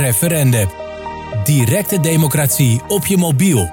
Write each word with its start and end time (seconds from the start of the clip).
Referendum. 0.00 0.68
Directe 1.44 2.00
democratie 2.00 2.80
op 2.88 3.06
je 3.06 3.16
mobiel. 3.16 3.70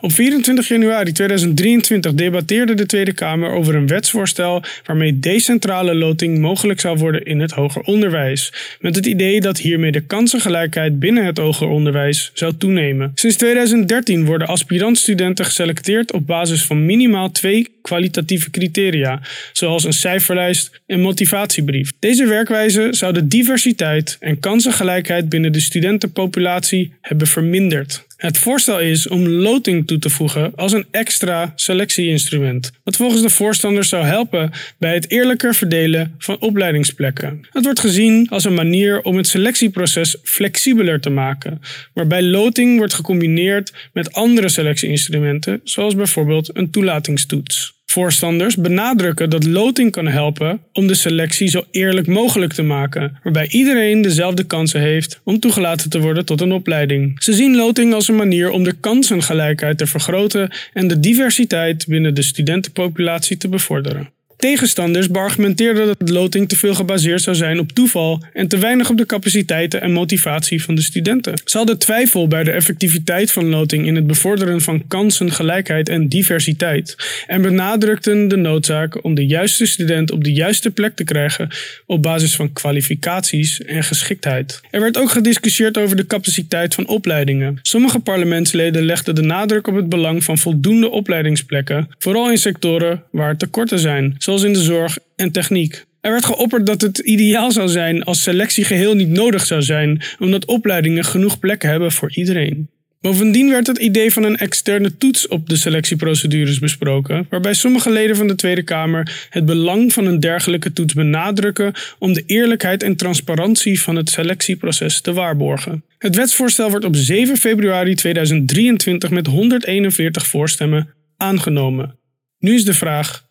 Op 0.00 0.12
24 0.12 0.68
januari 0.68 1.12
2023 1.12 2.14
debatteerde 2.14 2.74
de 2.74 2.86
Tweede 2.86 3.12
Kamer 3.12 3.50
over 3.50 3.74
een 3.74 3.86
wetsvoorstel 3.86 4.62
waarmee 4.84 5.18
decentrale 5.18 5.94
loting 5.94 6.38
mogelijk 6.38 6.80
zou 6.80 6.98
worden 6.98 7.24
in 7.24 7.40
het 7.40 7.50
hoger 7.50 7.82
onderwijs. 7.82 8.52
Met 8.80 8.96
het 8.96 9.06
idee 9.06 9.40
dat 9.40 9.58
hiermee 9.58 9.92
de 9.92 10.00
kansengelijkheid 10.00 10.98
binnen 10.98 11.24
het 11.24 11.38
hoger 11.38 11.68
onderwijs 11.68 12.30
zou 12.34 12.52
toenemen. 12.58 13.12
Sinds 13.14 13.36
2013 13.36 14.24
worden 14.24 14.48
aspirantstudenten 14.48 15.44
geselecteerd 15.44 16.12
op 16.12 16.26
basis 16.26 16.64
van 16.64 16.86
minimaal 16.86 17.30
twee 17.30 17.68
kwalitatieve 17.82 18.50
criteria, 18.50 19.20
zoals 19.52 19.84
een 19.84 19.92
cijferlijst 19.92 20.80
en 20.86 21.00
motivatiebrief. 21.00 21.92
Deze 21.98 22.26
werkwijze 22.26 22.88
zou 22.90 23.12
de 23.12 23.26
diversiteit 23.26 24.16
en 24.20 24.40
kansengelijkheid 24.40 25.28
binnen 25.28 25.52
de 25.52 25.60
studentenpopulatie 25.60 26.92
hebben 27.00 27.26
verminderd. 27.26 28.08
Het 28.20 28.38
voorstel 28.38 28.80
is 28.80 29.08
om 29.08 29.28
loting 29.28 29.86
toe 29.86 29.98
te 29.98 30.10
voegen 30.10 30.52
als 30.54 30.72
een 30.72 30.86
extra 30.90 31.52
selectieinstrument, 31.54 32.70
wat 32.84 32.96
volgens 32.96 33.22
de 33.22 33.30
voorstanders 33.30 33.88
zou 33.88 34.04
helpen 34.04 34.50
bij 34.78 34.94
het 34.94 35.10
eerlijker 35.10 35.54
verdelen 35.54 36.14
van 36.18 36.40
opleidingsplekken. 36.40 37.40
Het 37.50 37.64
wordt 37.64 37.80
gezien 37.80 38.28
als 38.28 38.44
een 38.44 38.54
manier 38.54 39.02
om 39.02 39.16
het 39.16 39.26
selectieproces 39.26 40.16
flexibeler 40.22 41.00
te 41.00 41.10
maken, 41.10 41.60
waarbij 41.94 42.22
loting 42.22 42.78
wordt 42.78 42.94
gecombineerd 42.94 43.72
met 43.92 44.12
andere 44.12 44.48
selectieinstrumenten, 44.48 45.60
zoals 45.64 45.94
bijvoorbeeld 45.94 46.56
een 46.56 46.70
toelatingstoets. 46.70 47.79
Voorstanders 47.90 48.56
benadrukken 48.56 49.30
dat 49.30 49.44
loting 49.44 49.90
kan 49.90 50.06
helpen 50.06 50.60
om 50.72 50.86
de 50.86 50.94
selectie 50.94 51.48
zo 51.48 51.64
eerlijk 51.70 52.06
mogelijk 52.06 52.52
te 52.52 52.62
maken, 52.62 53.18
waarbij 53.22 53.48
iedereen 53.48 54.02
dezelfde 54.02 54.44
kansen 54.44 54.80
heeft 54.80 55.20
om 55.24 55.40
toegelaten 55.40 55.90
te 55.90 56.00
worden 56.00 56.24
tot 56.24 56.40
een 56.40 56.52
opleiding. 56.52 57.22
Ze 57.22 57.32
zien 57.32 57.56
loting 57.56 57.94
als 57.94 58.08
een 58.08 58.16
manier 58.16 58.50
om 58.50 58.64
de 58.64 58.72
kansengelijkheid 58.72 59.78
te 59.78 59.86
vergroten 59.86 60.50
en 60.72 60.88
de 60.88 61.00
diversiteit 61.00 61.86
binnen 61.86 62.14
de 62.14 62.22
studentenpopulatie 62.22 63.36
te 63.36 63.48
bevorderen. 63.48 64.10
Tegenstanders 64.40 65.08
beargumenteerden 65.08 65.86
dat 65.86 65.96
de 65.98 66.12
loting 66.12 66.48
te 66.48 66.56
veel 66.56 66.74
gebaseerd 66.74 67.22
zou 67.22 67.36
zijn 67.36 67.58
op 67.58 67.72
toeval 67.72 68.24
en 68.32 68.48
te 68.48 68.58
weinig 68.58 68.90
op 68.90 68.96
de 68.96 69.06
capaciteiten 69.06 69.80
en 69.80 69.92
motivatie 69.92 70.62
van 70.62 70.74
de 70.74 70.82
studenten. 70.82 71.40
Ze 71.44 71.56
hadden 71.56 71.78
twijfel 71.78 72.28
bij 72.28 72.44
de 72.44 72.50
effectiviteit 72.50 73.32
van 73.32 73.48
loting 73.48 73.86
in 73.86 73.94
het 73.94 74.06
bevorderen 74.06 74.60
van 74.60 74.86
kansen, 74.88 75.32
gelijkheid 75.32 75.88
en 75.88 76.08
diversiteit 76.08 76.96
en 77.26 77.42
benadrukten 77.42 78.28
de 78.28 78.36
noodzaak 78.36 79.04
om 79.04 79.14
de 79.14 79.26
juiste 79.26 79.66
student 79.66 80.10
op 80.10 80.24
de 80.24 80.32
juiste 80.32 80.70
plek 80.70 80.96
te 80.96 81.04
krijgen 81.04 81.48
op 81.86 82.02
basis 82.02 82.36
van 82.36 82.52
kwalificaties 82.52 83.62
en 83.62 83.84
geschiktheid. 83.84 84.60
Er 84.70 84.80
werd 84.80 84.98
ook 84.98 85.10
gediscussieerd 85.10 85.78
over 85.78 85.96
de 85.96 86.06
capaciteit 86.06 86.74
van 86.74 86.86
opleidingen. 86.86 87.58
Sommige 87.62 87.98
parlementsleden 87.98 88.82
legden 88.82 89.14
de 89.14 89.22
nadruk 89.22 89.66
op 89.66 89.74
het 89.74 89.88
belang 89.88 90.24
van 90.24 90.38
voldoende 90.38 90.90
opleidingsplekken, 90.90 91.88
vooral 91.98 92.30
in 92.30 92.38
sectoren 92.38 93.02
waar 93.10 93.36
tekorten 93.36 93.78
zijn 93.78 94.14
zoals 94.30 94.44
in 94.44 94.52
de 94.52 94.62
zorg 94.62 94.98
en 95.16 95.32
techniek. 95.32 95.84
Er 96.00 96.10
werd 96.10 96.24
geopperd 96.24 96.66
dat 96.66 96.80
het 96.80 96.98
ideaal 96.98 97.52
zou 97.52 97.68
zijn 97.68 98.04
als 98.04 98.22
selectie 98.22 98.64
geheel 98.64 98.94
niet 98.94 99.08
nodig 99.08 99.46
zou 99.46 99.62
zijn, 99.62 100.02
omdat 100.18 100.44
opleidingen 100.44 101.04
genoeg 101.04 101.38
plekken 101.38 101.68
hebben 101.68 101.92
voor 101.92 102.12
iedereen. 102.14 102.68
Bovendien 103.00 103.50
werd 103.50 103.66
het 103.66 103.78
idee 103.78 104.12
van 104.12 104.22
een 104.22 104.36
externe 104.36 104.96
toets 104.96 105.28
op 105.28 105.48
de 105.48 105.56
selectieprocedures 105.56 106.58
besproken, 106.58 107.26
waarbij 107.30 107.54
sommige 107.54 107.90
leden 107.90 108.16
van 108.16 108.26
de 108.26 108.34
Tweede 108.34 108.62
Kamer 108.62 109.26
het 109.30 109.46
belang 109.46 109.92
van 109.92 110.06
een 110.06 110.20
dergelijke 110.20 110.72
toets 110.72 110.94
benadrukken 110.94 111.72
om 111.98 112.12
de 112.12 112.22
eerlijkheid 112.26 112.82
en 112.82 112.96
transparantie 112.96 113.80
van 113.80 113.96
het 113.96 114.10
selectieproces 114.10 115.00
te 115.00 115.12
waarborgen. 115.12 115.84
Het 115.98 116.16
wetsvoorstel 116.16 116.70
wordt 116.70 116.84
op 116.84 116.96
7 116.96 117.36
februari 117.36 117.94
2023 117.94 119.10
met 119.10 119.26
141 119.26 120.26
voorstemmen 120.26 120.94
aangenomen. 121.16 121.98
Nu 122.38 122.54
is 122.54 122.64
de 122.64 122.74
vraag: 122.74 123.28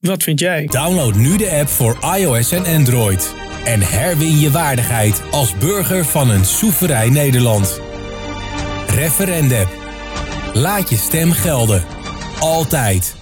wat 0.00 0.22
vind 0.22 0.40
jij? 0.40 0.66
Download 0.66 1.14
nu 1.14 1.36
de 1.36 1.50
app 1.50 1.68
voor 1.68 1.98
iOS 2.16 2.52
en 2.52 2.64
Android. 2.64 3.34
En 3.64 3.80
herwin 3.80 4.38
je 4.38 4.50
waardigheid 4.50 5.22
als 5.30 5.56
burger 5.56 6.04
van 6.04 6.30
een 6.30 6.44
soeverein 6.44 7.12
Nederland. 7.12 7.80
Referendum. 8.86 9.66
Laat 10.52 10.90
je 10.90 10.96
stem 10.96 11.32
gelden. 11.32 11.84
Altijd. 12.40 13.17